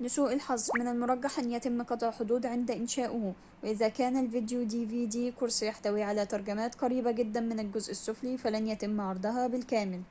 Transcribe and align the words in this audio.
لسوء 0.00 0.32
الحظ 0.32 0.70
من 0.76 0.88
المرجح 0.88 1.38
أن 1.38 1.50
يتم 1.50 1.82
قطع 1.82 2.10
حدود 2.10 2.46
قرص 2.46 2.52
dvd 2.52 2.52
عند 2.52 2.70
إنشاؤه 2.70 3.34
وإذا 3.62 3.88
كان 3.88 4.24
الفيديو 4.24 4.68
يحتوي 5.62 6.02
على 6.02 6.26
ترجمات 6.26 6.74
قريبة 6.74 7.10
جداً 7.10 7.40
من 7.40 7.60
الجزء 7.60 7.90
السفلي 7.90 8.38
فلن 8.38 8.66
يتم 8.66 9.00
عرضها 9.00 9.46
بالكامل 9.46 10.02